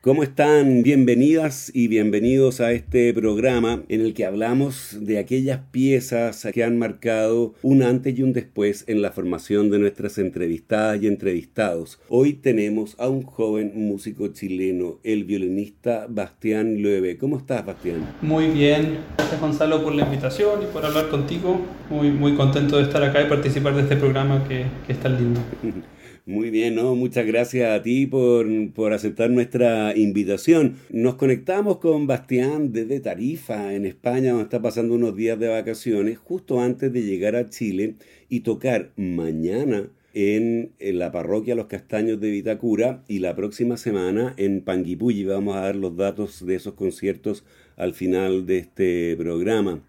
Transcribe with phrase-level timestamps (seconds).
[0.00, 0.84] ¿Cómo están?
[0.84, 6.78] Bienvenidas y bienvenidos a este programa en el que hablamos de aquellas piezas que han
[6.78, 11.98] marcado un antes y un después en la formación de nuestras entrevistadas y entrevistados.
[12.08, 17.18] Hoy tenemos a un joven músico chileno, el violinista Bastián Loewe.
[17.18, 18.08] ¿Cómo estás, Bastián?
[18.22, 18.98] Muy bien.
[19.16, 21.60] Gracias, Gonzalo, por la invitación y por hablar contigo.
[21.90, 25.16] Muy, muy contento de estar acá y participar de este programa que, que es tan
[25.16, 25.40] lindo.
[26.28, 26.94] Muy bien, ¿no?
[26.94, 30.76] Muchas gracias a ti por, por, aceptar nuestra invitación.
[30.90, 36.18] Nos conectamos con Bastián desde Tarifa, en España, donde está pasando unos días de vacaciones,
[36.18, 37.94] justo antes de llegar a Chile
[38.28, 44.60] y tocar mañana en, la parroquia Los Castaños de Vitacura y la próxima semana en
[44.60, 45.24] Panguipulli.
[45.24, 47.42] Vamos a dar los datos de esos conciertos
[47.76, 49.80] al final de este programa.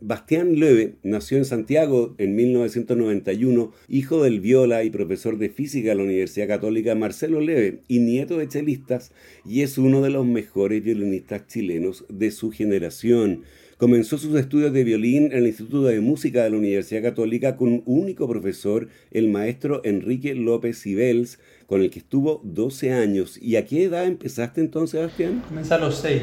[0.00, 5.96] Bastián Loewe nació en Santiago en 1991, hijo del viola y profesor de física de
[5.96, 9.10] la Universidad Católica Marcelo Loewe y nieto de chelistas,
[9.44, 13.42] y es uno de los mejores violinistas chilenos de su generación.
[13.76, 17.68] Comenzó sus estudios de violín en el Instituto de Música de la Universidad Católica con
[17.68, 23.36] un único profesor, el maestro Enrique López Sibels, con el que estuvo 12 años.
[23.42, 25.42] ¿Y a qué edad empezaste entonces, Bastián?
[25.48, 26.22] Comencé a los 6.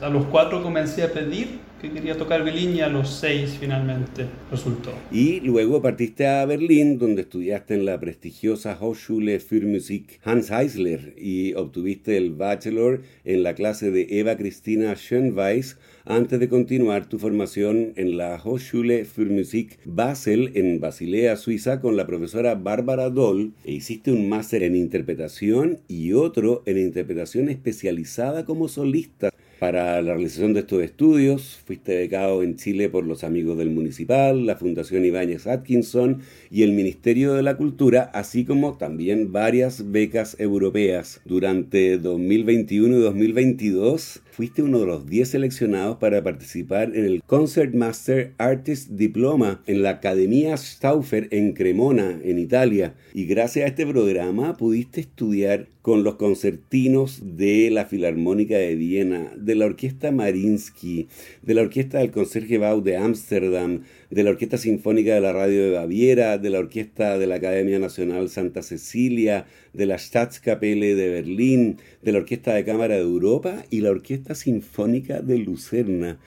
[0.00, 4.26] A los 4 comencé a pedir que quería tocar violín y a los 6 finalmente
[4.50, 4.92] resultó.
[5.10, 11.14] Y luego partiste a Berlín, donde estudiaste en la prestigiosa Hochschule für Musik Hans Eisler
[11.18, 15.76] y obtuviste el bachelor en la clase de Eva Cristina Schönweiss
[16.06, 21.96] antes de continuar tu formación en la Hochschule für Musik Basel en Basilea, Suiza, con
[21.96, 28.44] la profesora Bárbara Doll, e hiciste un máster en interpretación y otro en interpretación especializada
[28.44, 29.30] como solista.
[29.58, 34.44] Para la realización de estos estudios, fuiste becado en Chile por los amigos del Municipal,
[34.44, 40.36] la Fundación Ibáñez Atkinson y el Ministerio de la Cultura, así como también varias becas
[40.38, 41.22] europeas.
[41.24, 48.34] Durante 2021 y 2022 fuiste uno de los 10 seleccionados para participar en el Concertmaster
[48.36, 52.94] Artist Diploma en la Academia Stauffer en Cremona, en Italia.
[53.14, 59.32] Y gracias a este programa pudiste estudiar con los concertinos de la Filarmónica de Viena,
[59.38, 61.08] de la Orquesta Marinsky,
[61.40, 65.70] de la Orquesta del Concertgebouw de Ámsterdam, de la Orquesta Sinfónica de la Radio de
[65.70, 71.78] Baviera, de la Orquesta de la Academia Nacional Santa Cecilia, de la Staatskapelle de Berlín,
[72.02, 76.18] de la Orquesta de Cámara de Europa y la Orquesta Sinfónica de Lucerna.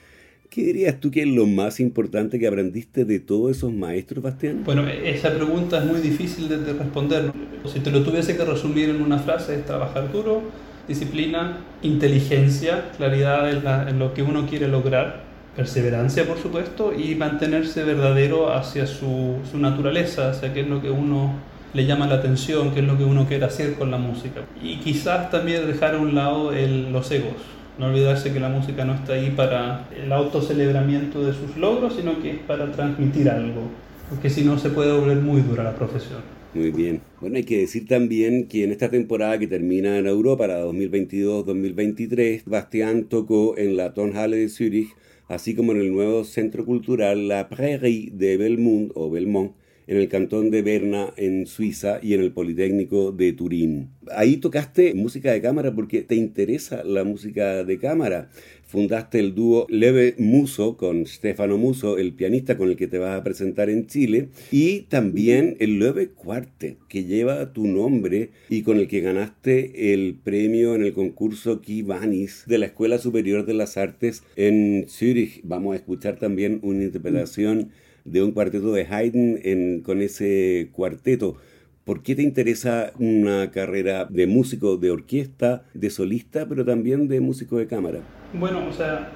[0.50, 4.62] ¿Qué dirías tú que es lo más importante que aprendiste de todos esos maestros, Bastián?
[4.64, 7.32] Bueno, esa pregunta es muy difícil de, de responder.
[7.72, 10.42] Si te lo tuviese que resumir en una frase, es trabajar duro,
[10.90, 15.22] disciplina, inteligencia, claridad en, lo que uno quiere lograr,
[15.56, 20.90] perseverancia, por supuesto, y mantenerse verdadero hacia su, su naturaleza, hacia qué es lo que
[20.90, 21.32] uno
[21.72, 24.42] le llama la atención, qué es lo que uno quiere hacer con la música.
[24.62, 27.34] Y quizás también dejar a un lado el, los egos.
[27.78, 32.20] No olvidarse que la música no está ahí para el autocelebramiento de sus logros, sino
[32.20, 33.62] que es para transmitir algo.
[34.10, 36.20] Porque si no, se puede volver muy dura la profesión.
[36.52, 37.00] Muy bien.
[37.20, 42.42] Bueno, hay que decir también que en esta temporada que termina en Europa para 2022-2023,
[42.44, 44.88] Bastián tocó en la Tonhalle de Zurich,
[45.30, 49.52] así como en el nuevo centro cultural La Prairie de Belmont o Belmont,
[49.90, 53.88] en el cantón de Berna, en Suiza, y en el Politécnico de Turín.
[54.14, 58.30] Ahí tocaste música de cámara porque te interesa la música de cámara.
[58.62, 63.18] Fundaste el dúo Leve Muso con Stefano Muso, el pianista con el que te vas
[63.18, 68.78] a presentar en Chile, y también el Leve Quartet, que lleva tu nombre y con
[68.78, 73.76] el que ganaste el premio en el concurso Kivanis de la Escuela Superior de las
[73.76, 75.40] Artes en Zurich.
[75.42, 77.70] Vamos a escuchar también una interpretación
[78.10, 81.36] de un cuarteto de Haydn en, con ese cuarteto.
[81.84, 87.20] ¿Por qué te interesa una carrera de músico de orquesta, de solista, pero también de
[87.20, 88.00] músico de cámara?
[88.32, 89.10] Bueno, o sea,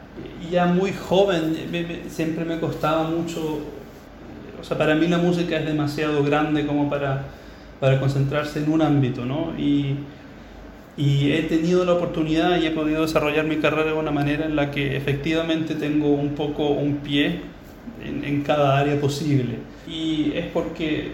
[0.50, 1.55] ya muy joven
[2.08, 3.61] siempre me costaba mucho,
[4.61, 7.26] o sea, para mí la música es demasiado grande como para,
[7.81, 9.56] para concentrarse en un ámbito, ¿no?
[9.58, 9.96] Y,
[10.96, 14.56] y he tenido la oportunidad y he podido desarrollar mi carrera de una manera en
[14.56, 17.54] la que efectivamente tengo un poco un pie
[18.05, 19.59] en, en cada área posible.
[19.87, 21.12] Y es porque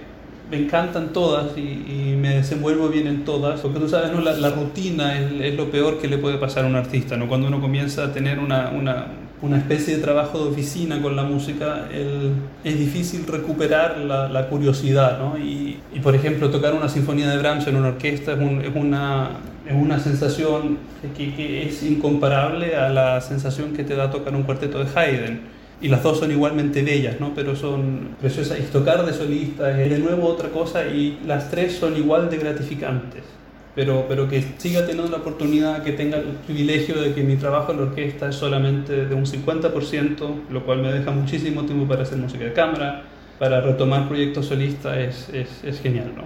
[0.50, 4.20] me encantan todas y, me desenvuelvo bien en todas, porque tú sabes, ¿no?
[4.20, 7.28] la, rutina es, lo peor que le puede pasar a un artista, ¿no?
[7.28, 9.06] cuando uno comienza a tener una, una,
[9.40, 12.32] una especie de trabajo de oficina con la música, el,
[12.62, 15.38] es difícil recuperar la, la curiosidad, ¿no?
[15.38, 19.30] y, y, por ejemplo tocar una sinfonía de Brahms en una orquesta es, es una,
[19.66, 20.78] es una sensación
[21.16, 25.59] que, que, es incomparable a la sensación que te da tocar un cuarteto de Haydn
[25.80, 27.32] y las dos son igualmente bellas, ¿no?
[27.34, 28.58] pero son preciosas.
[28.60, 32.38] Y tocar de solista es de nuevo otra cosa y las tres son igual de
[32.38, 33.22] gratificantes.
[33.74, 37.72] Pero, pero que siga teniendo la oportunidad, que tenga el privilegio de que mi trabajo
[37.72, 42.02] en la orquesta es solamente de un 50%, lo cual me deja muchísimo tiempo para
[42.02, 43.04] hacer música de cámara,
[43.38, 46.12] para retomar proyectos solistas, es, es, es genial.
[46.16, 46.24] ¿no?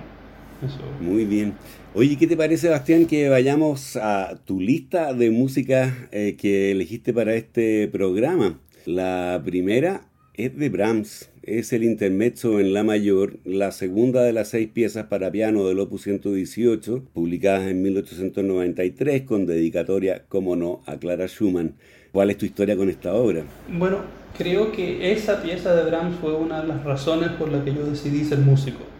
[0.66, 0.80] Eso.
[1.00, 1.54] Muy bien.
[1.92, 7.12] Oye, ¿qué te parece, Bastián, que vayamos a tu lista de música eh, que elegiste
[7.12, 8.58] para este programa?
[8.86, 10.02] La primera
[10.34, 15.06] es de Brahms, es el intermezzo en La mayor, la segunda de las seis piezas
[15.06, 21.76] para piano del Opus 118, publicadas en 1893 con dedicatoria, como no, a Clara Schumann.
[22.12, 23.44] ¿Cuál es tu historia con esta obra?
[23.72, 24.00] Bueno,
[24.36, 27.86] creo que esa pieza de Brahms fue una de las razones por las que yo
[27.86, 28.93] decidí ser músico.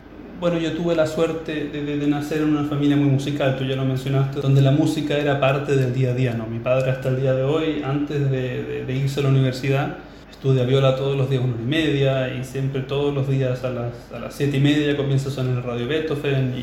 [0.44, 3.87] Bueno, yo tuve la suerte de, nacer en una familia muy musical, tú ya lo
[3.87, 6.46] mencionaste, donde la música era parte del día a día, ¿no?
[6.46, 9.96] Mi padre hasta el día de hoy, antes de, irse a la universidad,
[10.31, 13.70] estudia viola todos los días una hora y media y siempre todos los días a
[13.70, 16.61] las, a las siete y media comienza a sonar el radio Beethoven y,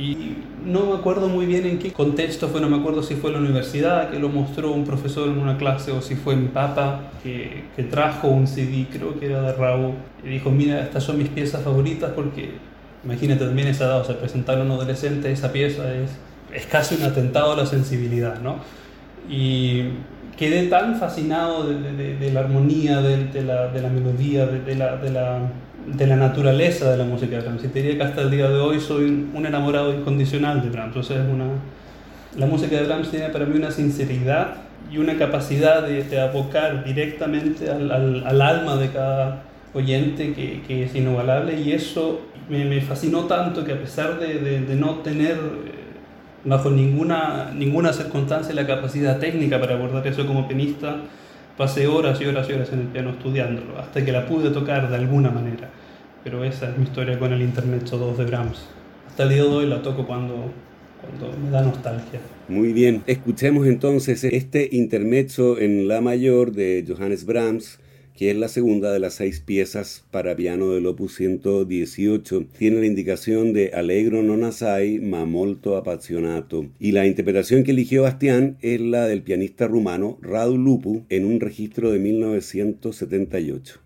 [0.00, 3.32] y, no me acuerdo muy bien en qué contexto fue, no me acuerdo si fue
[3.32, 7.10] la universidad que lo mostró un profesor en una clase o si fue mi papá
[7.24, 9.94] que, que trajo un CD, creo que era de Raúl,
[10.24, 12.73] y dijo, mira, estas son mis piezas favoritas porque
[13.04, 16.10] Imagínate también esa edad, o sea, presentar a un adolescente esa pieza es,
[16.52, 18.56] es casi un atentado a la sensibilidad, ¿no?
[19.28, 19.84] Y
[20.36, 25.10] quedé tan fascinado de, de, la armonía, de, la, de la melodía, de, la, de,
[25.10, 25.38] la,
[25.86, 27.64] de la naturaleza de la música de Brahms.
[27.64, 30.96] Y te diría que hasta el día de hoy soy un enamorado incondicional de Brahms.
[30.96, 31.46] O sea, es una,
[32.36, 34.56] la música de Brahms tiene para mí una sinceridad
[34.90, 39.42] y una capacidad de, abocar directamente al, al, al, alma de cada
[39.74, 44.38] oyente que, que es inigualable y eso me, me, fascinó tanto que a pesar de,
[44.38, 45.72] de, no tener eh,
[46.44, 51.02] bajo ninguna, ninguna circunstancia la capacidad técnica para abordar eso como pianista,
[51.56, 54.88] pasé horas y horas y horas en el piano estudiándolo, hasta que la pude tocar
[54.88, 55.70] de alguna manera.
[56.22, 58.66] Pero esa es mi historia con el Intermezzo 2 de Brahms.
[59.08, 60.50] Hasta el día de hoy la toco cuando,
[61.00, 62.20] cuando me da nostalgia.
[62.48, 67.78] Muy bien, escuchemos entonces este intermezzo en La mayor de Johannes Brahms
[68.16, 72.46] que es la segunda de las seis piezas para piano del opus 118.
[72.56, 76.70] Tiene la indicación de Allegro non assai ma molto appassionato.
[76.78, 81.40] Y la interpretación que eligió Bastián es la del pianista rumano Radu Lupu en un
[81.40, 83.83] registro de 1978.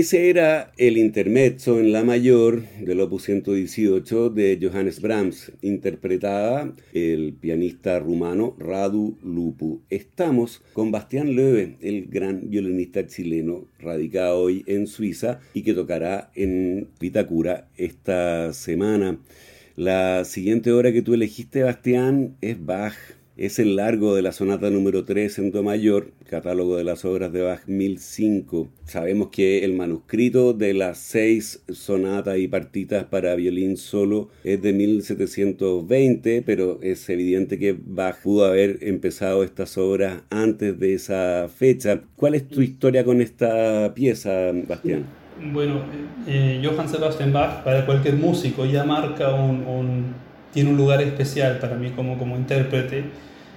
[0.00, 7.34] Ese era el intermezzo en la mayor del opus 118 de Johannes Brahms, interpretada el
[7.34, 9.82] pianista rumano Radu Lupu.
[9.90, 16.30] Estamos con Bastián Loewe, el gran violinista chileno radicado hoy en Suiza y que tocará
[16.34, 19.18] en Pitacura esta semana.
[19.76, 22.96] La siguiente hora que tú elegiste, Bastián, es Bach
[23.36, 27.32] es el largo de la sonata número 3 en Do mayor, catálogo de las obras
[27.32, 28.68] de Bach 1005.
[28.84, 34.72] Sabemos que el manuscrito de las seis sonatas y partitas para violín solo es de
[34.72, 42.02] 1720, pero es evidente que Bach pudo haber empezado estas obras antes de esa fecha.
[42.16, 45.06] ¿Cuál es tu historia con esta pieza, Bastián?
[45.52, 45.80] Bueno,
[46.26, 50.14] eh, Johann Sebastian Bach, para cualquier músico, ya marca un,
[50.52, 53.04] tiene un lugar especial para mí como, como intérprete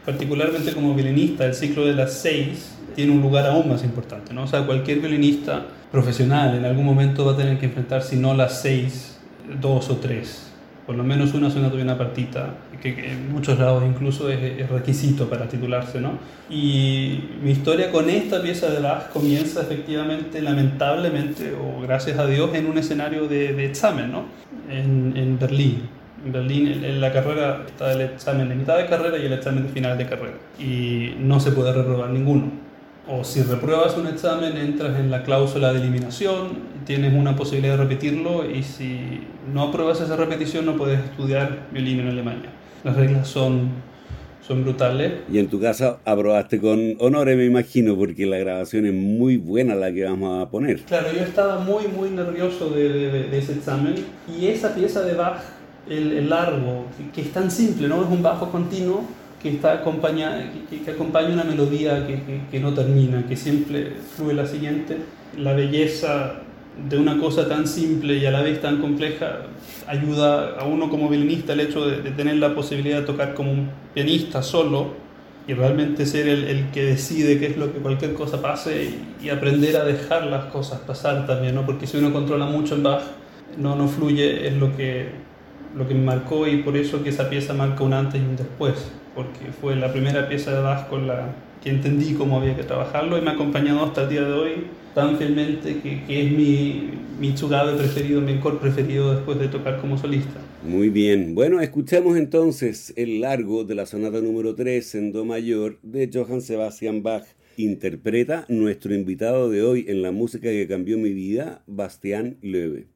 [0.05, 4.43] particularmente como violinista, el ciclo de las seis tiene un lugar aún más importante, ¿no?
[4.43, 8.33] O sea, cualquier violinista profesional en algún momento va a tener que enfrentar, si no
[8.33, 9.17] las seis,
[9.61, 10.51] dos o tres,
[10.85, 15.29] por lo menos una sonata y una partita, que, en muchos lados incluso es, requisito
[15.29, 16.19] para titularse, ¿no?
[16.49, 22.53] Y mi historia con esta pieza de Bach comienza efectivamente, lamentablemente, o gracias a Dios,
[22.53, 24.25] en un escenario de, examen, ¿no?
[24.69, 29.17] En, en Berlín en Berlín en la carrera está el examen de mitad de carrera
[29.17, 30.37] y el examen de final de carrera.
[30.59, 32.51] Y no se puede reprobar ninguno.
[33.07, 37.83] O si repruebas un examen, entras en la cláusula de eliminación, tienes una posibilidad de
[37.83, 39.21] repetirlo y si
[39.53, 42.49] no apruebas esa repetición no puedes estudiar violín en Alemania.
[42.85, 43.71] Las reglas son,
[44.47, 45.15] son brutales.
[45.29, 49.75] Y en tu caso aprobaste con honores, me imagino, porque la grabación es muy buena
[49.75, 50.79] la que vamos a poner.
[50.83, 53.95] Claro, yo estaba muy, muy nervioso de, de, de ese examen
[54.39, 55.41] y esa pieza de Bach
[55.89, 58.03] el, largo, que, es tan simple, ¿no?
[58.03, 59.03] Es un bajo continuo
[59.41, 64.97] que, está acompaña, que, acompaña una melodía que, no termina, que siempre fluye la siguiente.
[65.37, 66.41] La belleza
[66.89, 69.41] de una cosa tan simple y a la vez tan compleja
[69.87, 73.69] ayuda a uno como violinista el hecho de, tener la posibilidad de tocar como un
[73.93, 74.93] pianista solo
[75.47, 79.75] y realmente ser el, que decide qué es lo que cualquier cosa pase y, aprender
[79.77, 81.65] a dejar las cosas pasar también, ¿no?
[81.65, 83.03] porque si uno controla mucho en Bach,
[83.57, 85.09] no, no fluye, es lo que
[85.75, 88.35] lo que me marcó y por eso que esa pieza marca un antes y un
[88.35, 88.73] después,
[89.15, 93.17] porque fue la primera pieza de Bach con la que entendí cómo había que trabajarlo
[93.17, 94.51] y me ha acompañado hasta el día de hoy
[94.93, 100.39] tan fielmente que, es mi, mi preferido, mi encore preferido después de tocar como solista.
[100.63, 105.79] Muy bien, bueno, escuchemos entonces el largo de la sonata número 3 en Do mayor
[105.81, 107.25] de Johann Sebastian Bach.
[107.57, 112.92] Interpreta nuestro invitado de hoy en la música que cambió mi vida, Bastián Loewe.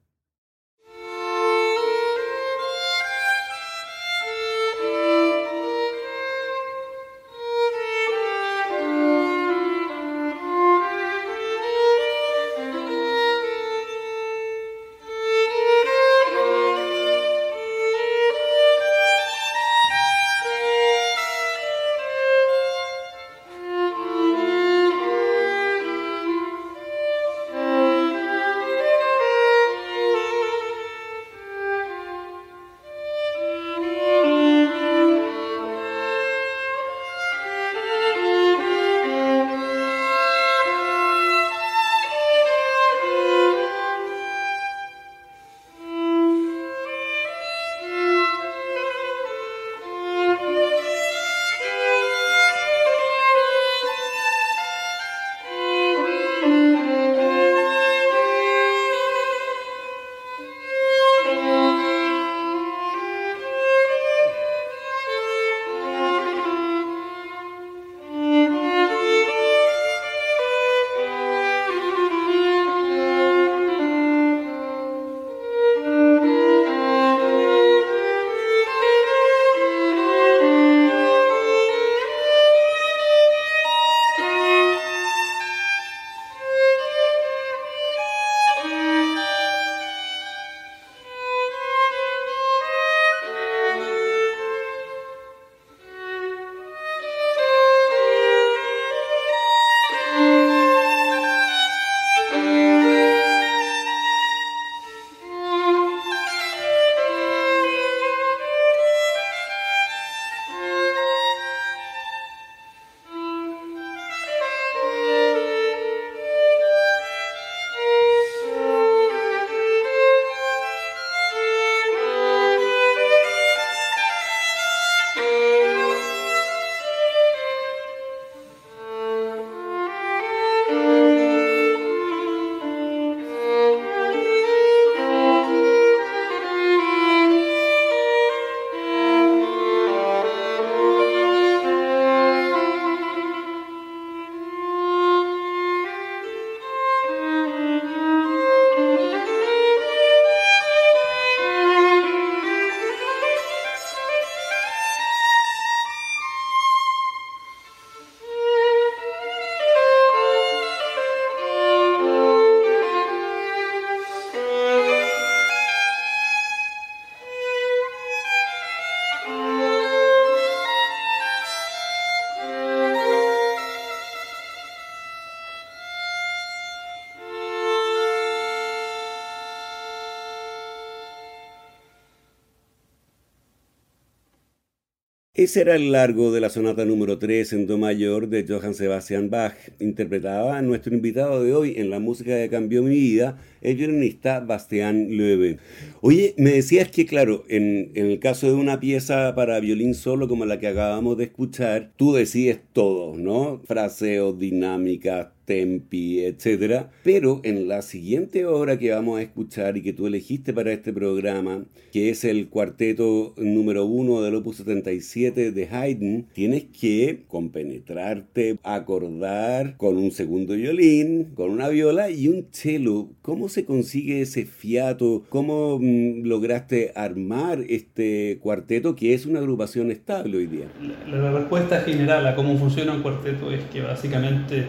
[185.48, 189.30] Ese era el largo de la sonata número 3 en Do mayor de Johann Sebastian
[189.30, 189.56] Bach.
[189.80, 194.42] Interpretaba a nuestro invitado de hoy en la música que cambió mi vida, el violinista
[194.42, 195.58] Bastián Loewe.
[196.02, 200.28] Oye, me decías que, claro, en, en, el caso de una pieza para violín solo
[200.28, 203.62] como la que acabamos de escuchar, tú decides todo, ¿no?
[203.66, 206.88] Fraseos, dinámicas, tempi, etc.
[207.04, 210.92] Pero en la siguiente obra que vamos a escuchar y que tú elegiste para este
[210.92, 218.60] programa, que es el cuarteto número uno del opus 77 de Haydn, tienes que compenetrarte,
[218.62, 223.08] acordar con un segundo violín, con una viola y un cello.
[223.22, 225.24] ¿Cómo se consigue ese fiato?
[225.30, 230.66] ¿Cómo mm, lograste armar este cuarteto que es una agrupación estable hoy día?
[231.10, 234.66] La, la respuesta general a cómo funciona un cuarteto es que básicamente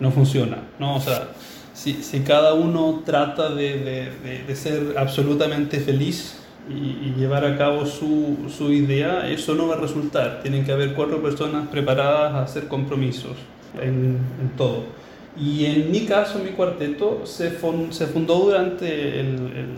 [0.00, 0.96] no funciona, ¿no?
[0.96, 1.28] O sea,
[1.74, 7.86] si, si cada uno trata de, de, de, ser absolutamente feliz y, llevar a cabo
[7.86, 10.40] su, su idea, eso no va a resultar.
[10.42, 13.36] Tienen que haber cuatro personas preparadas a hacer compromisos
[13.80, 14.18] en,
[14.56, 14.84] todo.
[15.40, 19.68] Y en mi caso, mi cuarteto se, fund, se fundó durante el, el,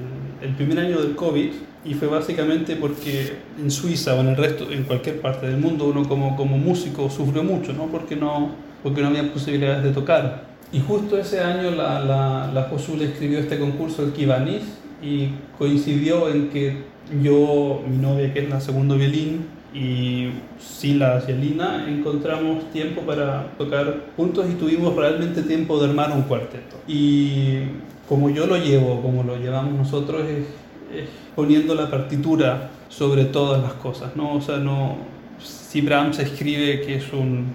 [0.43, 1.51] el, primer año del COVID
[1.85, 5.85] y fue básicamente porque en Suiza o en el resto, en cualquier parte del mundo,
[5.87, 7.87] uno como, como músico sufrió mucho, ¿no?
[7.87, 10.45] Porque no, porque no había posibilidades de tocar.
[10.73, 14.63] Y justo ese año la, la, la Josul escribió este concurso, el Kibanis,
[15.03, 16.77] y coincidió en que
[17.23, 23.53] yo, mi novia que es la segundo violín, y Silas y Alina encontramos tiempo para
[23.57, 26.77] tocar juntos y tuvimos realmente tiempo de armar un cuarteto.
[26.89, 27.61] Y
[28.09, 30.47] como yo lo llevo, como lo llevamos nosotros, es,
[30.93, 34.35] es poniendo la partitura sobre todas las cosas, ¿no?
[34.35, 34.97] O sea, no,
[35.39, 37.47] si Brahms escribe que es un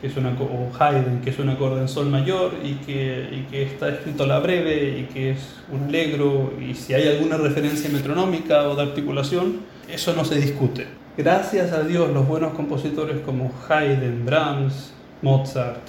[0.00, 3.50] que es una, o Haydn, que es un acorde en sol mayor y que, y
[3.50, 5.38] que está escrito a la breve y que es
[5.72, 9.60] un alegro, y si hay alguna referencia metronómica o de articulación,
[9.92, 10.86] eso no se discute.
[11.16, 15.80] Gracias a Dios, los buenos compositores como Haydn, Brahms, Mozart,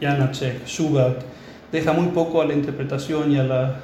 [0.00, 1.22] Janacek, Schubert,
[1.72, 3.80] deja muy poco a la interpretación y a, la,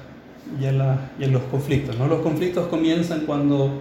[0.60, 1.98] y a, la, y a los conflictos.
[1.98, 2.06] ¿no?
[2.06, 3.80] Los conflictos comienzan cuando,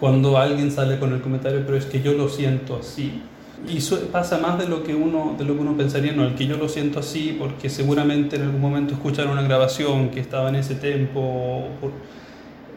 [0.00, 3.20] cuando alguien sale con el comentario, pero es que yo lo siento así
[3.68, 3.80] y
[4.12, 6.56] pasa más de lo que uno de lo que uno pensaría no el que yo
[6.56, 10.74] lo siento así porque seguramente en algún momento escucharon una grabación que estaba en ese
[10.74, 11.90] tempo por,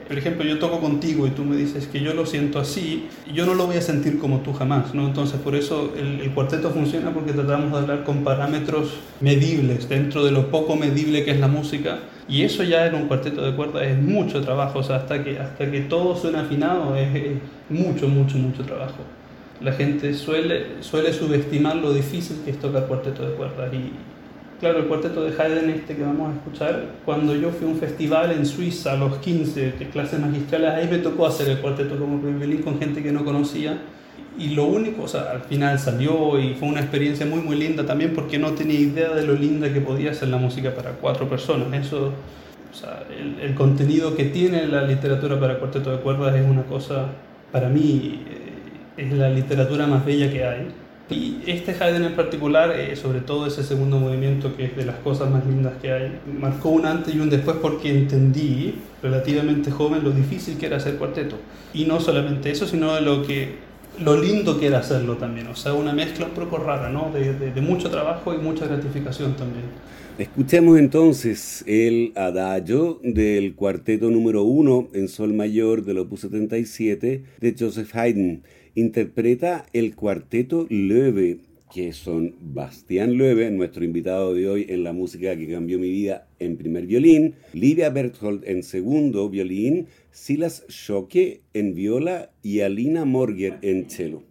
[0.07, 3.45] por ejemplo yo toco contigo y tú me dices que yo lo siento así yo
[3.45, 6.69] no lo voy a sentir como tú jamás no entonces por eso el, el cuarteto
[6.69, 11.39] funciona porque tratamos de hablar con parámetros medibles dentro de lo poco medible que es
[11.41, 14.95] la música y eso ya en un cuarteto de cuerdas es mucho trabajo o sea
[14.95, 17.37] hasta que hasta que todo suena afinado es, es
[17.69, 19.18] mucho mucho mucho trabajo
[19.61, 23.73] la gente suele, suele subestimar lo difícil que es tocar cuarteto de cuerdas.
[23.73, 23.91] Y
[24.59, 27.77] claro, el cuarteto de Haydn este que vamos a escuchar, cuando yo fui a un
[27.77, 31.97] festival en Suiza a los 15 de clases magistrales, ahí me tocó hacer el cuarteto
[31.97, 33.77] como violín con gente que no conocía.
[34.37, 37.85] Y lo único, o sea, al final salió y fue una experiencia muy, muy linda
[37.85, 41.27] también porque no tenía idea de lo linda que podía ser la música para cuatro
[41.27, 41.73] personas.
[41.73, 42.13] Eso,
[42.71, 43.03] o sea,
[43.41, 47.07] el contenido que tiene la literatura para cuarteto de cuerdas es una cosa,
[47.51, 48.23] para mí,
[48.99, 50.67] es la literatura más bella que hay.
[51.09, 54.97] Y este Haydn en particular, eh, sobre todo ese segundo movimiento, que es de las
[54.97, 60.03] cosas más lindas que hay, marcó un antes y un después porque entendí, relativamente joven,
[60.03, 61.37] lo difícil que era hacer cuarteto.
[61.73, 63.69] Y no solamente eso, sino lo que
[64.03, 67.11] lo lindo que era hacerlo también, o sea, una mezcla un poco rara, ¿no?
[67.11, 69.65] De, de, de mucho trabajo y mucha gratificación también.
[70.17, 77.55] Escuchemos entonces el adagio del cuarteto número uno en sol mayor del opus 77 de
[77.57, 78.43] Joseph Haydn
[78.79, 81.39] interpreta el cuarteto Loewe,
[81.73, 86.27] que son Bastián Loewe, nuestro invitado de hoy en la música que cambió mi vida
[86.39, 93.59] en primer violín, Livia Berthold en segundo violín, Silas Schocke en viola y Alina Morger
[93.61, 94.28] en cello.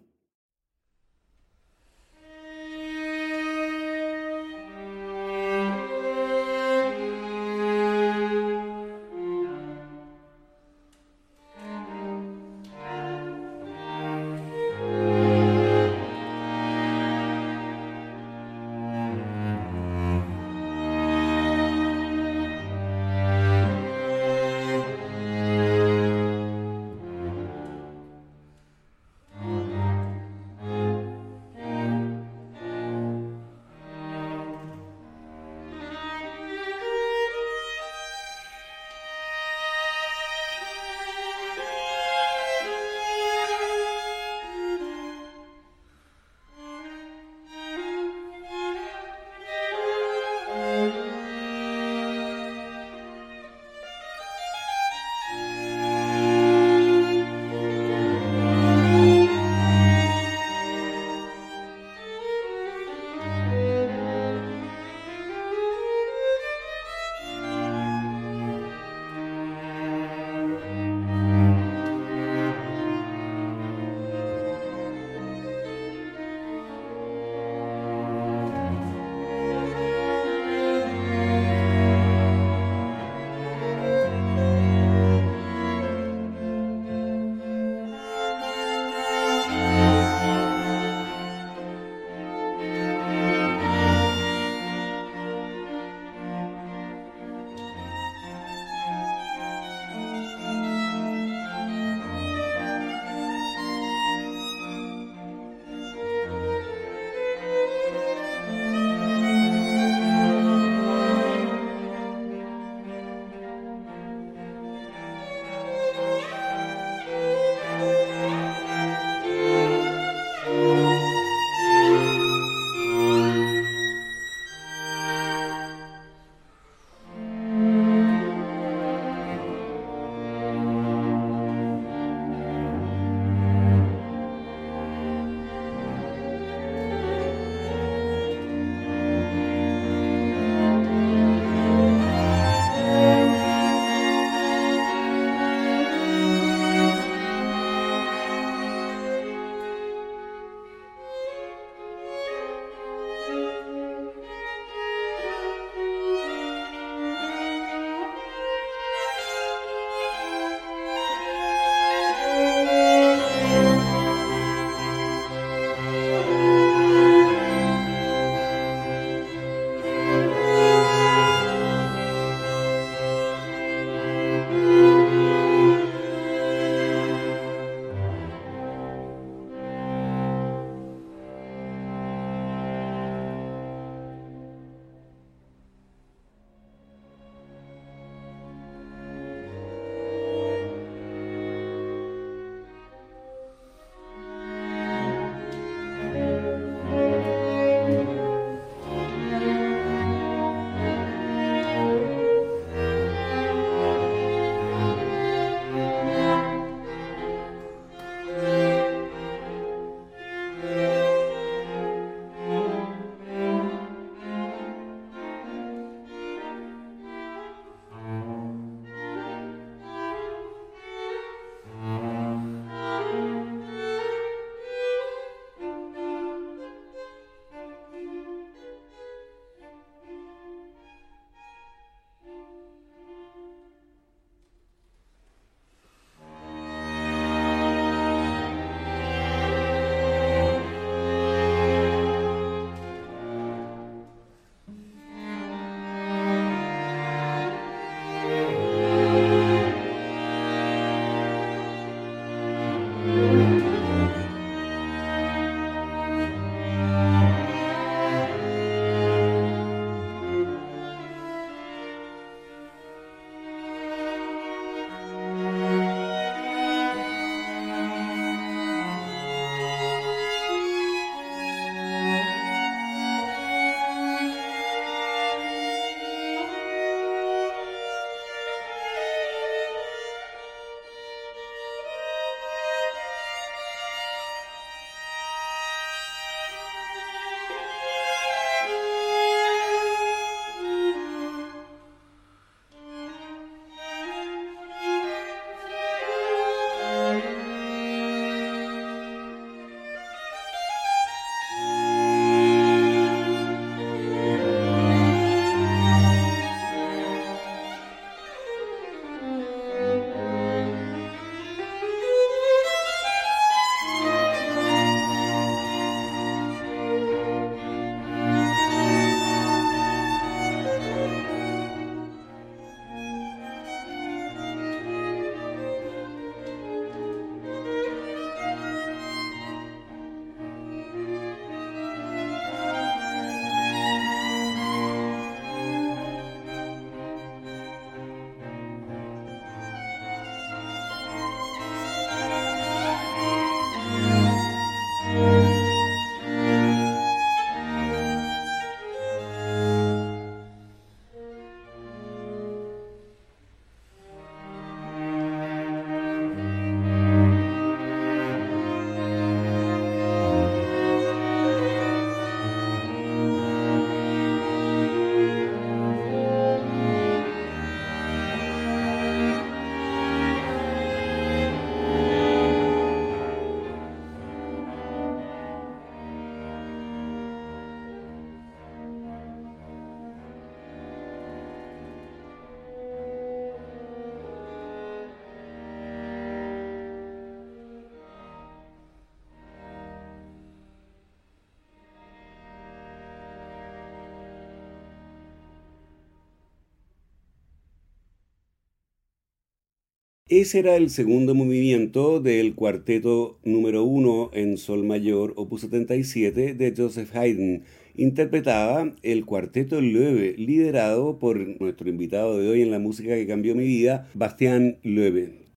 [400.31, 406.75] Ese era el segundo movimiento del cuarteto número uno en Sol Mayor, opus 77, de
[406.77, 407.63] Joseph Haydn.
[407.97, 413.55] Interpretaba el cuarteto Loewe, liderado por nuestro invitado de hoy en la música que cambió
[413.55, 415.49] mi vida, Bastián Loewe.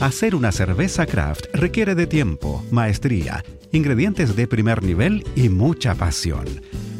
[0.00, 6.44] Hacer una cerveza craft requiere de tiempo, maestría, ingredientes de primer nivel y mucha pasión.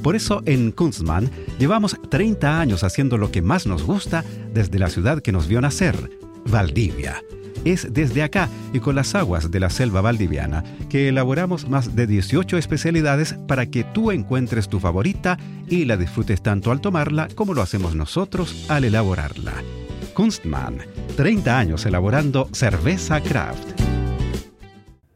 [0.04, 4.24] Por eso en Kunstmann llevamos 30 años haciendo lo que más nos gusta
[4.54, 5.96] desde la ciudad que nos vio nacer,
[6.50, 7.22] Valdivia.
[7.64, 12.06] Es desde acá y con las aguas de la selva valdiviana que elaboramos más de
[12.06, 17.54] 18 especialidades para que tú encuentres tu favorita y la disfrutes tanto al tomarla como
[17.54, 19.54] lo hacemos nosotros al elaborarla.
[20.14, 20.78] Kunstmann,
[21.16, 23.78] 30 años elaborando cerveza craft.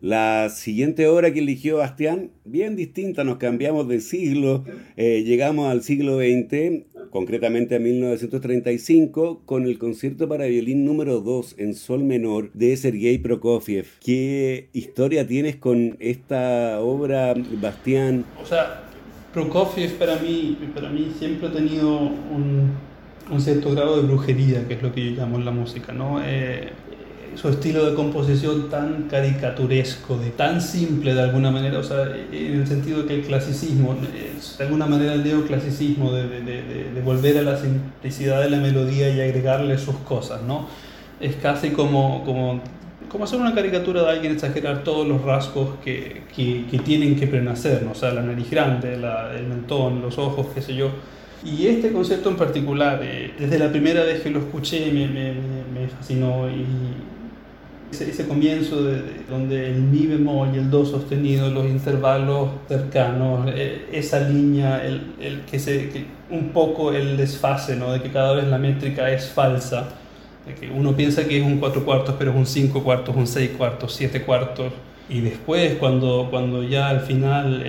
[0.02, 4.64] La siguiente obra que eligió Bastián, bien distinta, nos cambiamos de siglo,
[4.96, 11.56] eh, llegamos al siglo XX, concretamente a 1935, con el concierto para violín número 2
[11.58, 13.86] en sol menor de Sergei Prokofiev.
[14.02, 18.24] ¿Qué historia tienes con esta obra, Bastián?
[18.42, 18.84] O sea,
[19.34, 22.72] Prokofiev para mí, para mí siempre ha tenido un,
[23.38, 26.18] cierto grado de brujería, que es lo que yo llamo en la música, ¿no?
[26.24, 26.70] Eh,
[27.34, 32.60] su estilo de composición tan caricaturesco, de tan simple de alguna manera, o sea, en
[32.60, 37.42] el sentido de que el clasicismo, de alguna manera el neoclasicismo, de, de, volver a
[37.42, 40.66] la simplicidad de la melodía y agregarle sus cosas, ¿no?
[41.20, 42.60] Es casi como, como,
[43.08, 47.82] como hacer una caricatura de alguien exagerar todos los rasgos que, que, tienen que prenacer,
[47.82, 47.92] ¿no?
[47.92, 50.90] O sea, la nariz grande, la, el mentón, los ojos, qué sé yo.
[51.44, 55.32] Y este concepto en particular, eh, desde la primera vez que lo escuché, me, me,
[55.32, 56.64] me fascinó y,
[58.00, 63.88] ese, comienzo de, donde el mi bemol y el do sostenido, los intervalos cercanos, eh,
[63.92, 65.90] esa línea, el, el que se,
[66.30, 67.92] un poco el desfase, ¿no?
[67.92, 69.90] de que cada vez la métrica es falsa,
[70.46, 73.26] de que uno piensa que es un cuatro cuartos, pero es un cinco cuartos, un
[73.26, 74.72] seis cuartos, siete cuartos,
[75.08, 77.62] y después cuando, cuando ya al final,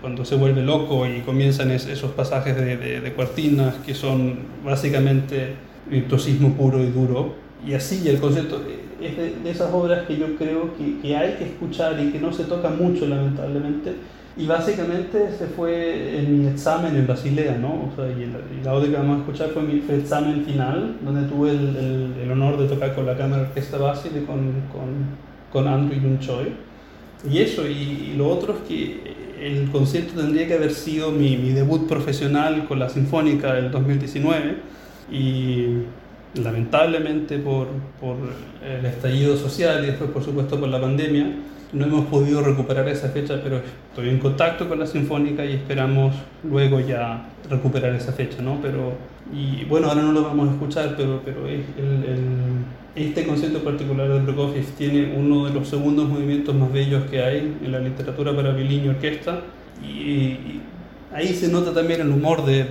[0.00, 5.54] cuando se vuelve loco y comienzan esos pasajes de, de, de cuartinas que son básicamente
[5.88, 7.34] virtuosismo puro y duro,
[7.66, 8.60] y así el concepto
[9.00, 12.32] es de, esas obras que yo creo que, que, hay que escuchar y que no
[12.32, 13.94] se toca mucho lamentablemente.
[14.36, 17.88] Y básicamente se fue en mi examen en Basilea, ¿no?
[17.88, 21.50] O sea, y, la obra que vamos a escuchar fue mi examen final, donde tuve
[21.50, 25.06] el, el, honor de tocar con la Cámara Orquesta Basile con, con,
[25.52, 26.52] con Andrew Yun Choi.
[27.30, 31.36] Y eso, y, y, lo otro es que el concierto tendría que haber sido mi,
[31.36, 34.56] mi debut profesional con la Sinfónica del 2019.
[35.12, 35.84] Y
[36.34, 37.68] lamentablemente por,
[38.62, 41.26] el estallido social y después por supuesto por la pandemia,
[41.72, 46.14] no hemos podido recuperar esa fecha, pero estoy en contacto con la Sinfónica y esperamos
[46.44, 48.60] luego ya recuperar esa fecha, ¿no?
[48.62, 48.92] Pero,
[49.32, 52.18] y bueno, ahora no lo vamos a escuchar, pero, pero el, el,
[52.94, 57.56] este concierto particular de Prokofiev tiene uno de los segundos movimientos más bellos que hay
[57.64, 59.40] en la literatura para violín y orquesta,
[59.82, 60.60] y,
[61.12, 62.64] ahí se nota también el humor de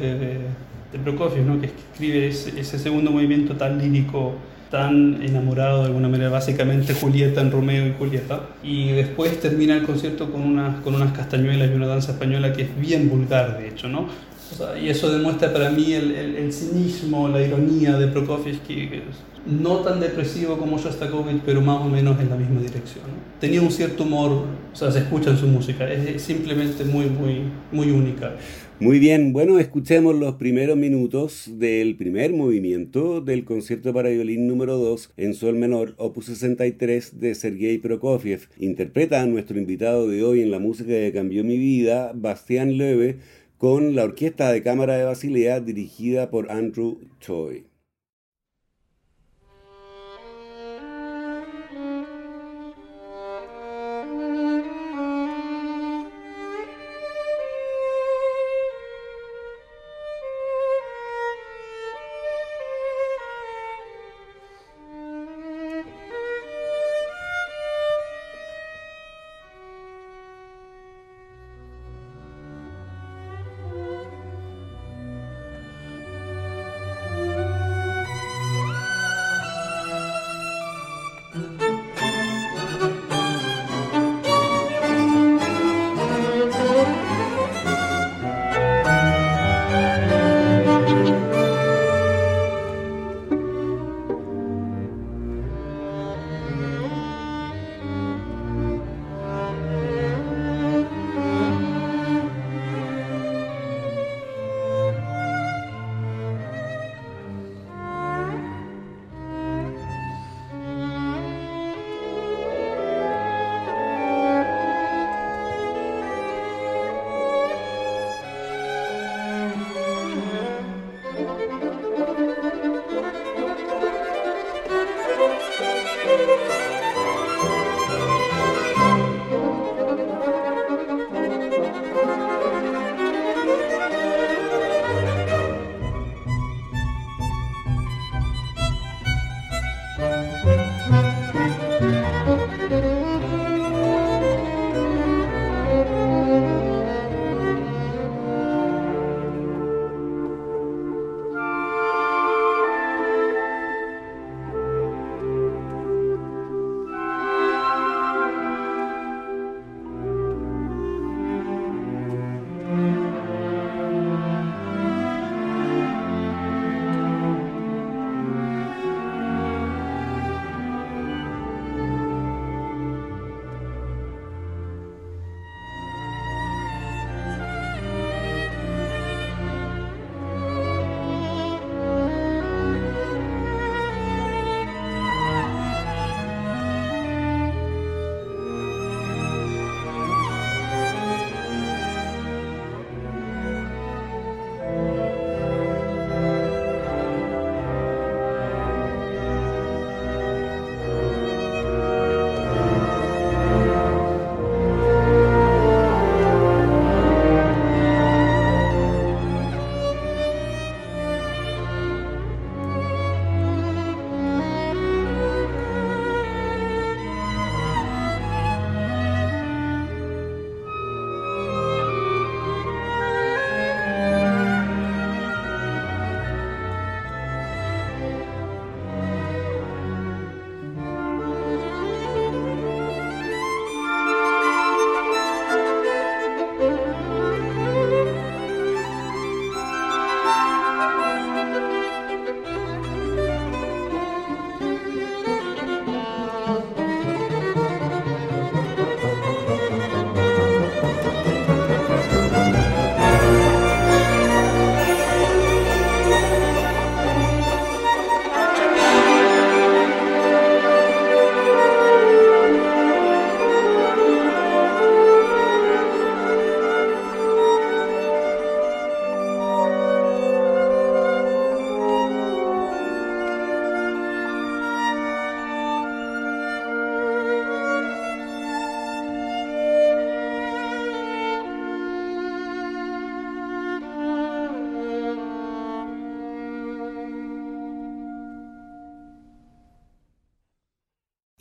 [0.93, 1.59] de Prokofiev, ¿no?
[1.59, 4.35] que escribe ese, ese, segundo movimiento tan lírico,
[4.69, 8.41] tan enamorado de alguna manera, básicamente Julieta en Romeo y Julieta.
[8.63, 12.61] Y después termina el concierto con unas, con unas castañuelas y una danza española que
[12.63, 14.07] es bien vulgar, de hecho, ¿no?
[14.51, 18.59] O sea, y eso demuestra para mí el, el, el, cinismo, la ironía de Prokofiev,
[18.59, 19.01] que, que
[19.45, 23.05] no tan depresivo como Shostakovich, pero más o menos en la misma dirección.
[23.07, 23.39] ¿no?
[23.39, 27.41] Tenía un cierto humor, o sea, se escucha en su música, es simplemente muy, muy,
[27.71, 28.33] muy única.
[28.79, 34.77] Muy bien, bueno, escuchemos los primeros minutos del primer movimiento del concierto para violín número
[34.77, 38.49] 2 en sol menor, opus 63 de Sergei Prokofiev.
[38.57, 43.19] Interpreta a nuestro invitado de hoy en la música que cambió mi vida, Bastián Loewe,
[43.57, 47.72] con la Orquesta de Cámara de Basilea dirigida por Andrew Choi.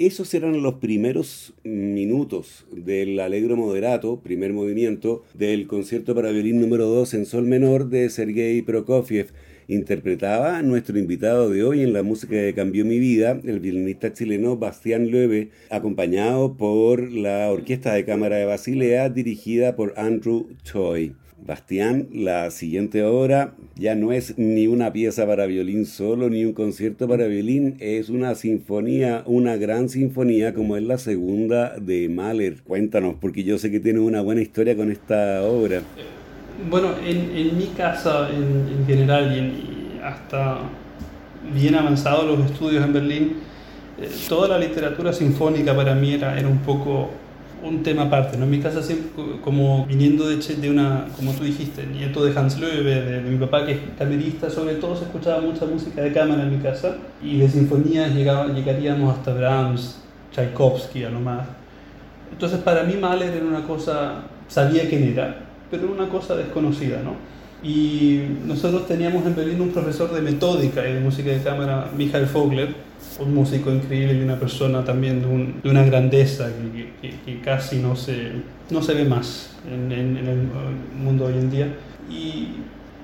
[0.06, 6.86] Esos eran los primeros minutos del Allegro Moderato, primer movimiento, del concierto para violín número
[6.86, 9.28] 2 en sol menor de Sergei Prokofiev.
[9.68, 14.12] Interpretaba a nuestro invitado de hoy en la música que cambió mi vida, el violinista
[14.12, 21.14] chileno Bastián Loewe, acompañado por la Orquesta de Cámara de Basilea dirigida por Andrew Choi.
[21.44, 26.52] Bastián, la siguiente obra ya no es ni una pieza para violín solo, ni un
[26.52, 32.62] concierto para violín, es una sinfonía, una gran sinfonía como es la segunda de Mahler.
[32.62, 35.82] Cuéntanos, porque yo sé que tienes una buena historia con esta obra.
[36.70, 40.58] Bueno, en, mi casa en, general y, hasta
[41.52, 43.32] bien avanzados los estudios en Berlín,
[44.00, 47.10] eh, toda la literatura sinfónica para mí era, era un poco
[47.62, 48.36] un tema aparte.
[48.36, 48.44] ¿no?
[48.44, 49.10] En mi casa siempre,
[49.42, 53.64] como viniendo de, de una, como tú dijiste, nieto de Hans Löwe, de, mi papá
[53.64, 57.38] que es camerista, sobre todo se escuchaba mucha música de cámara en mi casa y
[57.38, 60.00] de sinfonías llegaba, llegaríamos hasta Brahms,
[60.32, 61.46] Tchaikovsky a lo más.
[62.32, 67.32] Entonces para mí Mahler era una cosa, sabía quién era, pero una cosa desconocida, ¿no?
[67.62, 72.26] Y nosotros teníamos en Berlín un profesor de metódica y de música de cámara, Michael
[72.26, 72.74] Fogler,
[73.20, 76.48] un músico increíble y una persona también de, una grandeza
[77.00, 78.32] que, casi no se,
[78.70, 80.48] no se ve más en, el
[80.96, 81.74] mundo hoy en día.
[82.10, 82.48] Y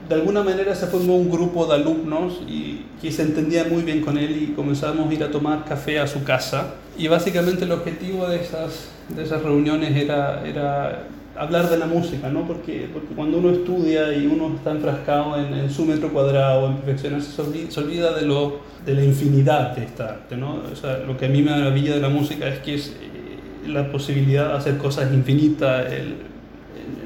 [0.08, 4.00] de alguna manera se formó un grupo de alumnos y que se entendía muy bien
[4.00, 6.74] con él y comenzamos a ir a tomar café a su casa.
[6.96, 11.04] Y básicamente el objetivo de esas, de esas reuniones era, era
[11.38, 12.46] hablar de la música, ¿no?
[12.46, 17.30] Porque, porque cuando uno estudia y uno está enfrascado en, su metro cuadrado, en perfeccionarse,
[17.70, 20.62] se olvida, de, lo, de la infinidad de esta arte, ¿no?
[20.72, 23.68] O sea, lo que a mí me maravilla de la música es que es eh,
[23.68, 25.86] la posibilidad de hacer cosas infinitas,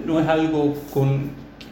[0.06, 1.30] no es algo con,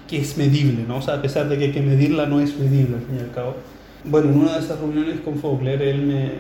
[0.08, 0.98] que es medible, ¿no?
[0.98, 3.20] O sea, a pesar de que hay que medirla, no es medible al fin y
[3.20, 3.56] al cabo.
[4.04, 6.30] Bueno, en una de esas reuniones con Fogler, él me,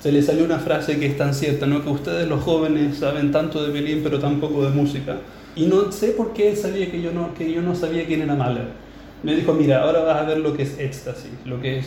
[0.00, 1.82] se le salió una frase que es tan cierta, ¿no?
[1.82, 5.16] Que ustedes los jóvenes saben tanto de violín pero tan poco de música.
[5.56, 8.20] Y no sé por qué él sabía que yo no, que yo no sabía quién
[8.20, 8.68] era Mahler.
[9.22, 11.86] Me dijo, mira, ahora vas a ver lo que es éxtasis, lo que es,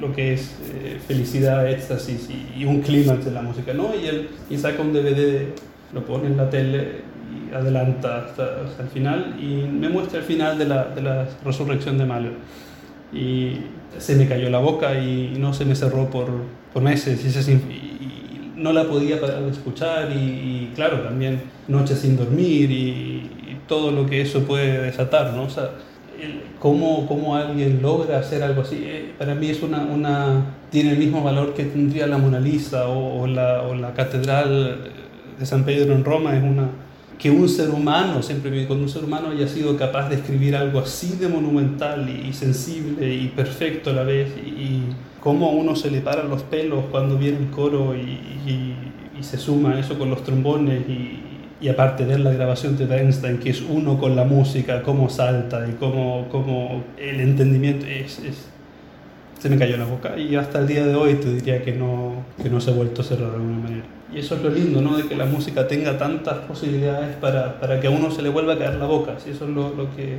[0.00, 3.94] lo que es eh, felicidad, éxtasis y, un clímax de la música, ¿no?
[3.94, 5.46] Y él y saca un DVD,
[5.92, 7.02] lo pone en la tele
[7.32, 11.96] y adelanta hasta, el final y me muestra el final de la, de la resurrección
[11.96, 12.32] de Mahler.
[13.12, 13.60] Y
[13.98, 16.26] se me cayó la boca y no se me cerró por,
[16.72, 17.24] por meses.
[17.24, 17.60] Y, ese,
[18.64, 23.30] no la podía parar de escuchar y, claro, también noches sin dormir y,
[23.68, 25.44] todo lo que eso puede desatar, ¿no?
[25.44, 25.70] O sea,
[26.58, 30.98] cómo, cómo, alguien logra hacer algo así, eh, para mí es una, una, tiene el
[30.98, 34.90] mismo valor que tendría la Mona Lisa o, la, o la Catedral
[35.38, 36.68] de San Pedro en Roma, es una,
[37.18, 40.80] que un ser humano, siempre cuando un ser humano haya sido capaz de escribir algo
[40.80, 44.82] así de monumental y, sensible y perfecto a la vez y
[45.20, 48.20] cómo a uno se le paran los pelos cuando viene el coro y,
[49.20, 53.62] se suma eso con los trombones y, aparte ver la grabación de Bernstein, que es
[53.62, 58.20] uno con la música, cómo salta y cómo, cómo el entendimiento es,
[59.38, 62.24] se me cayó la boca y hasta el día de hoy te diría que no,
[62.42, 63.84] que no se ha vuelto a cerrar de alguna manera.
[64.14, 64.96] Y eso es lo lindo, ¿no?
[64.96, 68.54] De que la música tenga tantas posibilidades para, para que a uno se le vuelva
[68.54, 69.18] a caer la boca.
[69.18, 69.30] ¿sí?
[69.30, 70.16] Eso es lo, lo, que,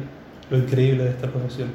[0.50, 1.70] lo increíble de esta profesión.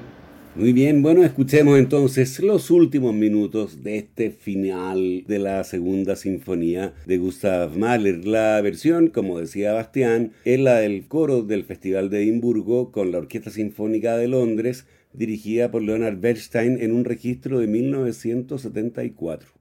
[0.57, 6.93] Muy bien, bueno, escuchemos entonces los últimos minutos de este final de la segunda sinfonía
[7.07, 8.27] de Gustav Mahler.
[8.27, 13.19] La versión, como decía Bastián, es la del coro del Festival de Edimburgo con la
[13.19, 19.60] Orquesta Sinfónica de Londres, dirigida por Leonard Bernstein en un registro de 1974.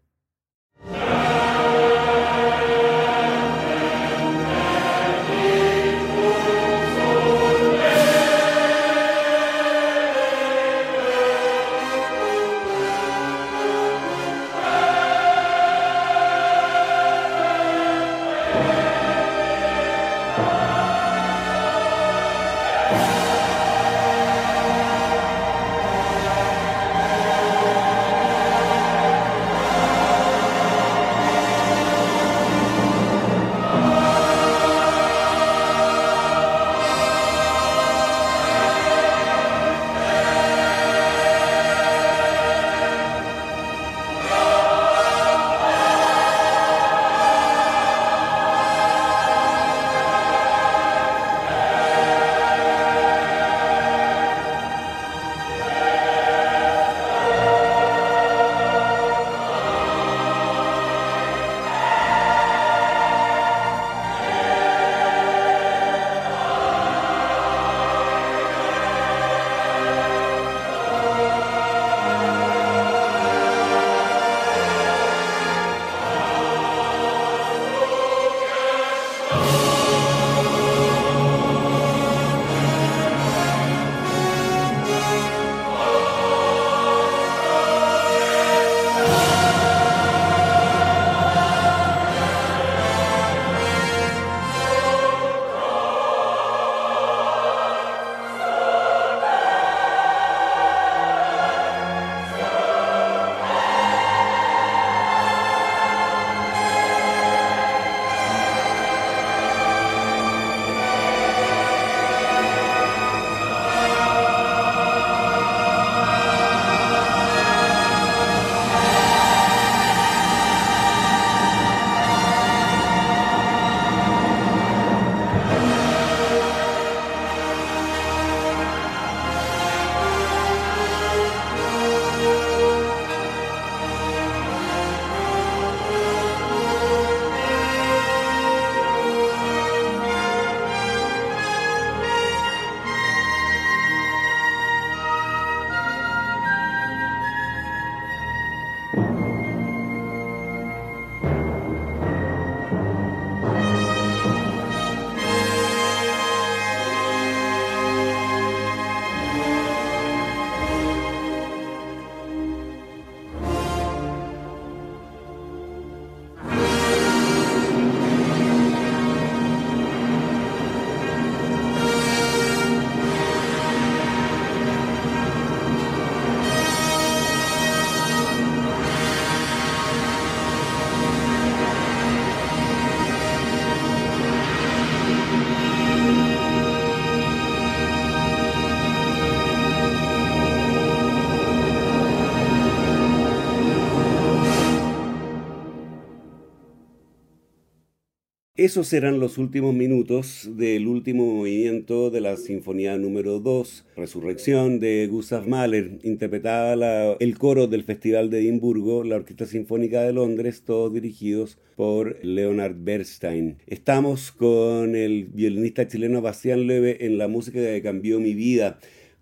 [198.60, 205.08] Esos eran los últimos minutos del último movimiento de la Sinfonía número 2, Resurrección de
[205.08, 210.94] Gustav Mahler, interpretada el coro del Festival de Edimburgo, la Orquesta Sinfónica de Londres, todos
[210.94, 213.60] dirigidos por Leonard Bernstein.
[213.66, 218.78] Estamos con el violinista chileno Bastián Leve en la música que cambió mi vida.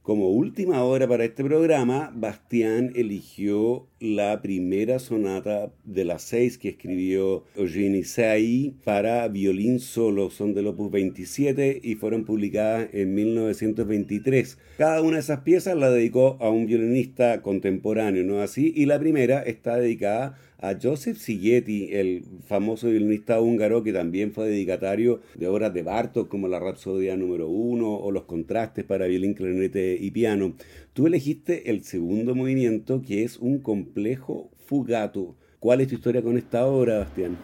[0.08, 6.70] Como última hora para este programa, Bastián eligió la primera sonata de las seis que
[6.70, 10.30] escribió Eugene Say para violín solo.
[10.30, 14.58] Son del opus 27 y fueron publicadas en 1923.
[14.78, 18.72] Cada una de esas piezas la dedicó a un violinista contemporáneo, ¿no así?
[18.78, 24.50] Y la primera está dedicada a Joseph Szigeti, el famoso violinista húngaro que también fue
[24.50, 29.36] dedicatario de obras de Bartok como la Rapsodia número 1 o los contrastes para violín,
[29.36, 30.54] clarinete y piano.
[30.94, 35.36] Tú elegiste el segundo movimiento que es un complejo fugato.
[35.60, 37.38] ¿Cuál es tu historia con esta obra, Bastián?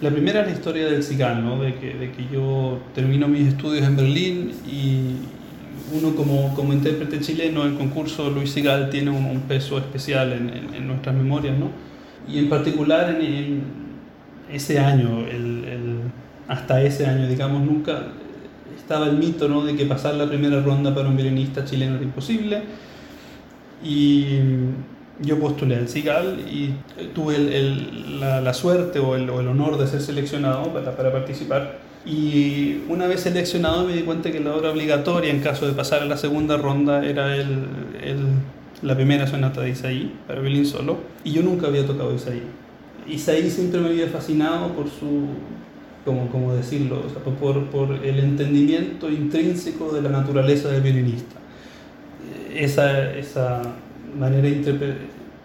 [0.00, 3.86] La primera es la historia del cigano, de que, de que yo termino mis estudios
[3.86, 5.16] en Berlín y
[5.96, 10.86] uno como, como intérprete chileno, el concurso Luis Sigal tiene un, peso especial en, en
[10.86, 11.85] nuestras memorias, ¿no?
[12.28, 13.86] Y en particular en,
[14.52, 15.24] ese año,
[16.48, 18.08] hasta ese año, digamos, nunca
[18.76, 19.64] estaba el mito ¿no?
[19.64, 22.62] de que pasar la primera ronda para un violinista chileno era imposible.
[23.82, 24.38] Y
[25.20, 26.74] yo postulé al CIGAL y
[27.14, 27.38] tuve
[28.20, 31.78] la, suerte o el, honor de ser seleccionado para, para, participar.
[32.04, 36.02] Y una vez seleccionado me di cuenta que la obra obligatoria en caso de pasar
[36.02, 38.26] a la segunda ronda era el
[38.82, 42.42] la primera sonata de Isaí, para violín solo, y yo nunca había tocado Isaí.
[43.08, 45.28] Isaí siempre me había fascinado por su,
[46.04, 47.02] como, como decirlo,
[47.40, 51.36] por, por, el entendimiento intrínseco de la naturaleza del violinista.
[52.54, 53.62] Esa, esa
[54.18, 54.48] manera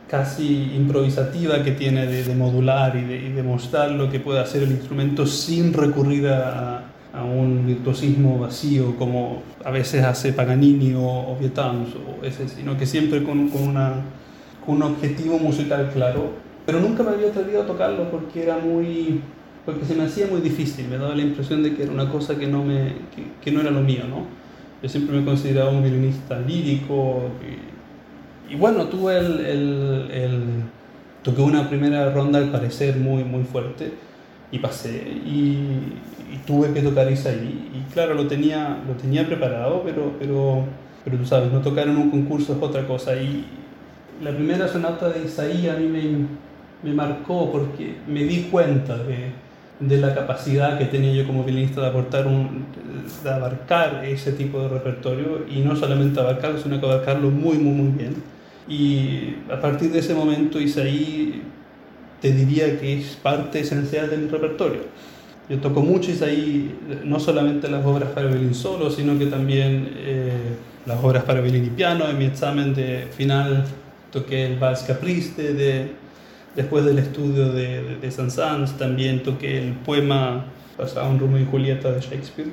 [0.07, 4.63] casi improvisativa que tiene de, modular y de, y de, mostrar lo que puede hacer
[4.63, 11.01] el instrumento sin recurrir a, a un virtuosismo vacío como a veces hace Paganini o,
[11.01, 13.95] o o ese, sino que siempre con, con, una,
[14.65, 16.31] con un objetivo musical claro.
[16.65, 19.21] Pero nunca me había atrevido a tocarlo porque era muy
[19.65, 22.35] porque se me hacía muy difícil, me daba la impresión de que era una cosa
[22.35, 22.93] que no, me,
[23.43, 24.25] que, no era lo mío, ¿no?
[24.81, 27.29] Yo siempre me consideraba un violinista lírico
[28.49, 30.43] y, y bueno, tuve el, el, el,
[31.21, 33.91] toqué una primera ronda al parecer muy, muy fuerte
[34.51, 34.89] y pasé
[35.25, 35.57] y,
[36.31, 37.69] y tuve que tocar Isaí.
[37.73, 40.63] Y claro, lo tenía, lo tenía preparado, pero, pero,
[41.03, 43.15] pero tú sabes, no tocar en un concurso es otra cosa.
[43.15, 43.45] Y
[44.23, 49.31] la primera sonata de Isaí a mí me, me marcó porque me di cuenta de,
[49.79, 52.65] de, la capacidad que tenía yo como violinista de aportar un,
[53.23, 57.73] de abarcar ese tipo de repertorio y no solamente abarcarlo, sino que abarcarlo muy, muy,
[57.73, 58.15] muy bien.
[58.67, 61.41] Y a partir de ese momento Isaí
[62.21, 64.81] te diría que es parte esencial de mi repertorio.
[65.49, 70.31] Yo toco mucho ahí, no solamente las obras para violín solo, sino que también eh,
[70.85, 72.07] las obras para violín y piano.
[72.07, 73.65] En mi examen de final
[74.11, 75.87] toqué el Vals Capriste, de,
[76.55, 80.45] después del estudio de, de, de Saint-Saëns también toqué el poema
[80.77, 82.49] basado en Romeo y Julieta de Shakespeare.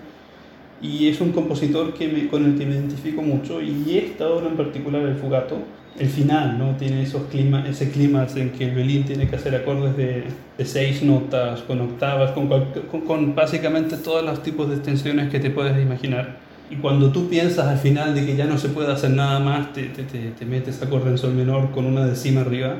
[0.81, 4.49] Y es un compositor que me, con el que me identifico mucho y esta obra
[4.49, 5.59] en particular, el Fugato,
[5.99, 6.77] el final, ¿no?
[6.77, 10.25] Tiene esos clima, ese clima en que el violín tiene que hacer acordes de,
[10.57, 15.41] de seis notas, con octavas, con, con, con, básicamente todos los tipos de extensiones que
[15.41, 16.37] te puedes imaginar.
[16.71, 19.73] Y cuando tú piensas al final de que ya no se puede hacer nada más,
[19.73, 22.77] te, te, te, metes acorde en sol menor con una décima arriba.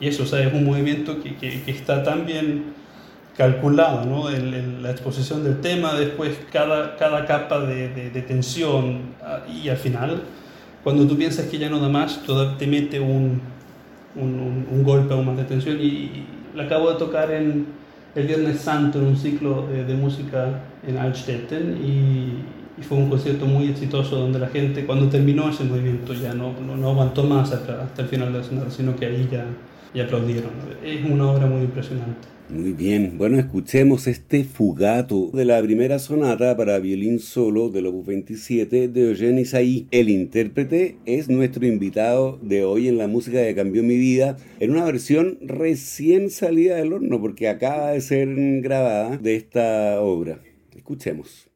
[0.00, 2.74] Y eso, o sea, es un movimiento que, que, que está tan bien
[3.36, 4.30] calculado, ¿no?
[4.30, 9.68] El, la exposición del tema, después cada, cada capa de, de, de tensión ah, y
[9.68, 10.22] al final
[10.84, 12.20] cuando tú piensas que ya no da más,
[12.58, 13.40] te mete un,
[14.14, 15.80] un, un golpe aún más de tensión.
[15.80, 17.66] Y, la acabo de tocar en
[18.14, 23.10] el Viernes Santo en un ciclo de, de música en Altstetten y, y, fue un
[23.10, 27.24] concierto muy exitoso donde la gente cuando terminó ese movimiento ya no, no, no aguantó
[27.24, 29.46] más hasta, hasta, el final de la sonata, sino que ahí ya,
[29.94, 30.50] ya aplaudieron.
[30.84, 32.28] Es una obra muy impresionante.
[32.50, 38.06] Muy bien, bueno, escuchemos este fugato de la primera sonata para violín solo del opus
[38.06, 39.88] 27 de Eugene Isaí.
[39.90, 44.72] El intérprete es nuestro invitado de hoy en la música que cambió mi vida, en
[44.72, 48.28] una versión recién salida del horno, porque acaba de ser
[48.60, 50.42] grabada de esta obra.
[50.76, 51.53] Escuchemos.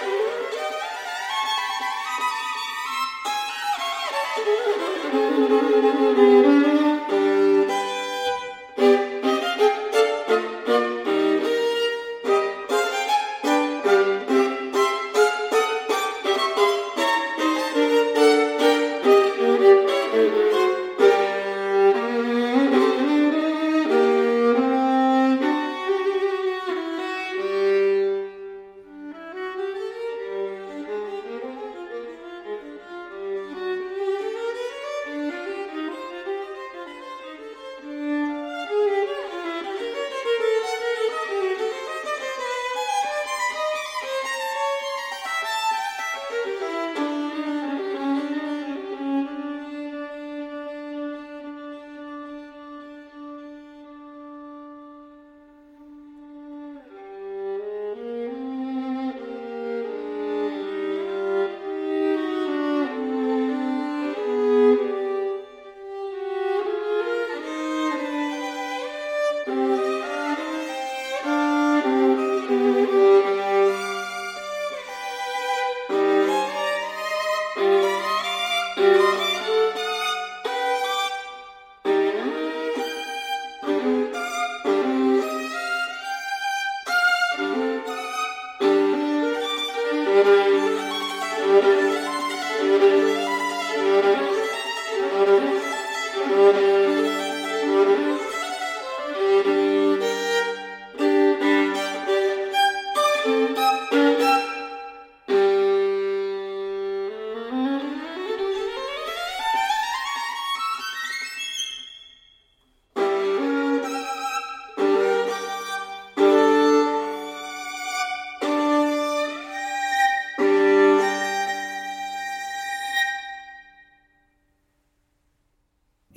[0.00, 0.12] Thank
[6.82, 6.87] you.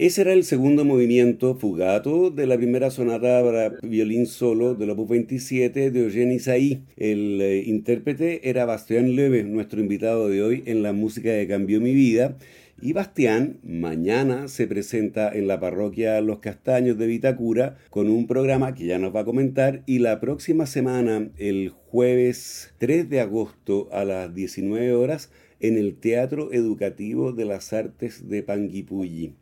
[0.02, 5.10] Ese era el segundo movimiento fugato de la primera sonata para violín solo del Opus
[5.10, 6.82] 27 de Eugène Isaí.
[6.98, 11.80] El eh, intérprete era Bastián Leve, nuestro invitado de hoy en la música que cambió
[11.80, 12.36] mi vida.
[12.82, 18.74] Y Bastián mañana se presenta en la parroquia Los Castaños de Vitacura con un programa
[18.74, 23.88] que ya nos va a comentar y la próxima semana, el jueves 3 de agosto
[23.92, 25.30] a las 19 horas,
[25.60, 29.36] en el Teatro Educativo de las Artes de Panguipulli.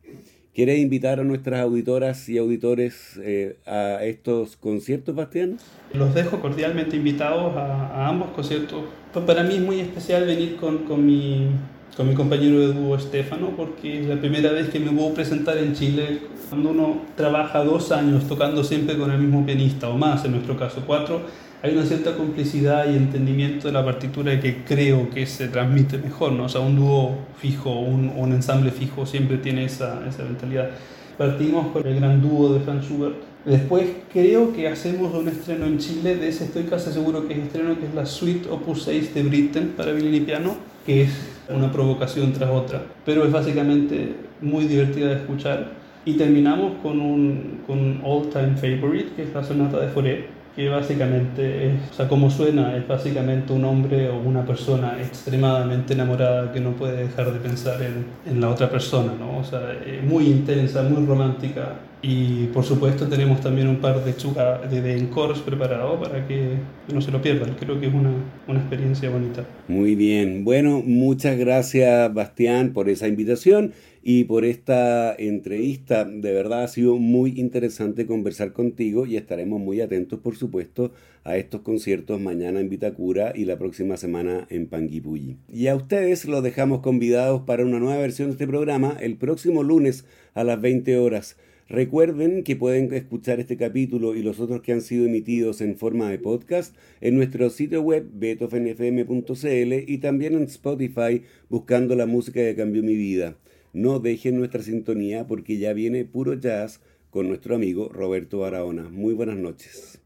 [0.54, 5.58] ¿Quieres invitar a nuestras auditoras y auditores eh, a estos conciertos, Bastián?
[5.93, 8.84] Los dejo cordialmente invitados a, ambos conciertos.
[9.14, 11.47] Pues para mí es muy especial venir con, con, mi,
[11.95, 15.58] con mi compañero de dúo Estefano, porque es la primera vez que me a presentar
[15.60, 16.20] en Chile.
[16.50, 20.58] Cuando uno trabaja dos años tocando siempre con el mismo pianista, o más en nuestro
[20.58, 21.22] caso, cuatro,
[21.62, 26.32] hay una cierta complicidad y entendimiento de la partitura que creo que se transmite mejor,
[26.32, 26.45] ¿no?
[26.45, 30.70] O sea, un dúo fijo, un, un ensamble fijo siempre tiene esa, esa mentalidad.
[31.18, 33.16] Partimos con el gran dúo de Franz Schubert.
[33.43, 37.39] Después creo que hacemos un estreno en Chile, de ese estoy casi seguro que es
[37.39, 40.55] estreno, que es la Suite Opus 6 de Britten para violín y piano,
[40.86, 41.10] que es
[41.49, 45.72] una provocación tras otra, pero es básicamente muy divertida de escuchar.
[46.05, 50.68] Y terminamos con un, con un all-time favorite, que es la sonata de Fauré, que
[50.68, 56.60] básicamente, o sea, como suena, es básicamente un hombre o una persona extremadamente enamorada que
[56.60, 59.38] no puede dejar de pensar en, en la otra persona, ¿no?
[59.38, 59.62] O sea,
[60.03, 61.80] muy intensa, muy romántica.
[62.01, 66.55] Y por supuesto tenemos también un par de chugas de, de encores preparados para que
[66.93, 67.55] no se lo pierdan.
[67.57, 68.12] Creo que es una,
[68.45, 69.45] una experiencia bonita.
[69.70, 70.43] Muy bien.
[70.43, 73.72] Bueno, muchas gracias Bastián por esa invitación
[74.02, 76.06] y por esta entrevista.
[76.06, 80.91] De verdad ha sido muy interesante conversar contigo y estaremos muy atentos, por supuesto,
[81.24, 85.38] a estos conciertos mañana en Vitacura y la próxima semana en Panguipulli.
[85.52, 89.64] Y a ustedes los dejamos convidados para una nueva versión de este programa el próximo
[89.64, 91.38] lunes a las 20 horas.
[91.70, 96.10] Recuerden que pueden escuchar este capítulo y los otros que han sido emitidos en forma
[96.10, 102.56] de podcast en nuestro sitio web betofnfm.cl y también en Spotify buscando la música que
[102.56, 103.38] cambió mi vida.
[103.74, 108.89] No dejen nuestra sintonía porque ya viene puro jazz con nuestro amigo Roberto Barahona.
[108.89, 110.01] Muy buenas noches.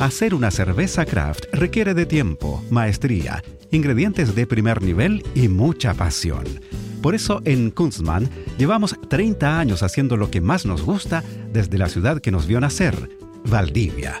[0.00, 6.44] Hacer una cerveza craft requiere de tiempo, maestría, ingredientes de primer nivel y mucha pasión.
[7.00, 8.28] Por eso en Kunstmann
[8.58, 11.22] llevamos 30 años haciendo lo que más nos gusta
[11.52, 12.94] desde la ciudad que nos vio nacer,
[13.48, 14.20] Valdivia